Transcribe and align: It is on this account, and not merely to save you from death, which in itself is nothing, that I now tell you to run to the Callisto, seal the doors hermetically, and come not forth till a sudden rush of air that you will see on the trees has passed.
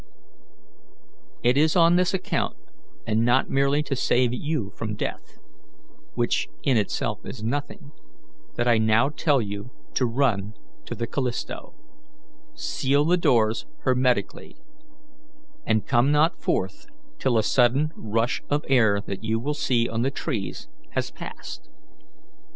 It 1.43 1.57
is 1.59 1.75
on 1.75 1.95
this 1.95 2.11
account, 2.11 2.57
and 3.05 3.23
not 3.23 3.51
merely 3.51 3.83
to 3.83 3.95
save 3.95 4.33
you 4.33 4.71
from 4.75 4.95
death, 4.95 5.37
which 6.15 6.49
in 6.63 6.75
itself 6.75 7.19
is 7.23 7.43
nothing, 7.43 7.91
that 8.55 8.67
I 8.67 8.79
now 8.79 9.09
tell 9.09 9.39
you 9.39 9.69
to 9.93 10.07
run 10.07 10.55
to 10.85 10.95
the 10.95 11.05
Callisto, 11.05 11.75
seal 12.55 13.05
the 13.05 13.15
doors 13.15 13.67
hermetically, 13.81 14.55
and 15.67 15.85
come 15.85 16.11
not 16.11 16.35
forth 16.41 16.87
till 17.19 17.37
a 17.37 17.43
sudden 17.43 17.91
rush 17.95 18.41
of 18.49 18.65
air 18.67 19.01
that 19.05 19.23
you 19.23 19.39
will 19.39 19.53
see 19.53 19.87
on 19.87 20.01
the 20.01 20.09
trees 20.09 20.67
has 20.93 21.11
passed. 21.11 21.69